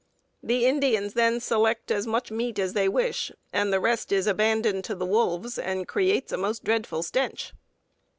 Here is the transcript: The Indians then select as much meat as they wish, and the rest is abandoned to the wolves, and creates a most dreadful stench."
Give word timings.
The 0.41 0.65
Indians 0.65 1.13
then 1.13 1.39
select 1.39 1.91
as 1.91 2.07
much 2.07 2.31
meat 2.31 2.57
as 2.57 2.73
they 2.73 2.89
wish, 2.89 3.31
and 3.53 3.71
the 3.71 3.79
rest 3.79 4.11
is 4.11 4.25
abandoned 4.25 4.83
to 4.85 4.95
the 4.95 5.05
wolves, 5.05 5.59
and 5.59 5.87
creates 5.87 6.31
a 6.31 6.37
most 6.37 6.63
dreadful 6.63 7.03
stench." 7.03 7.53